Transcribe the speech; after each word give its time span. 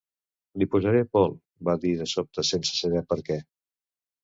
"Li 0.61 0.67
posaré 0.75 1.01
Paul", 1.17 1.35
va 1.69 1.77
dir 1.85 1.93
de 2.01 2.09
sobte 2.15 2.47
sense 2.55 2.81
saber 2.83 3.07
per 3.13 3.21
què. 3.31 3.41